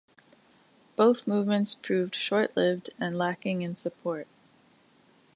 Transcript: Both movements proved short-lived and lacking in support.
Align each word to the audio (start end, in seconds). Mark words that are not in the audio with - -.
Both 0.95 1.27
movements 1.27 1.75
proved 1.75 2.15
short-lived 2.15 2.89
and 2.97 3.15
lacking 3.15 3.61
in 3.61 3.75
support. 3.75 4.25